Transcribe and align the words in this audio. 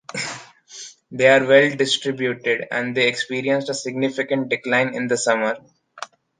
They 1.11 1.27
are 1.27 1.45
well 1.45 1.75
distributed, 1.75 2.65
and 2.71 2.97
they 2.97 3.07
experience 3.07 3.69
a 3.69 3.75
significant 3.75 4.49
decline 4.49 4.95
in 4.95 5.05
the 5.05 5.15
summer. 5.15 5.57